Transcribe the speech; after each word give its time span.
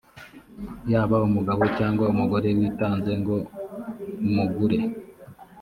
yaba 0.91 1.17
umugabo 1.27 1.63
cyangwa 1.77 2.03
umugore 2.13 2.49
witanze 2.59 3.11
ngo 3.21 3.35
umugure, 4.27 4.77